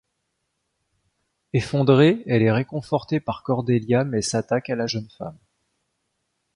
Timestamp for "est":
2.41-2.51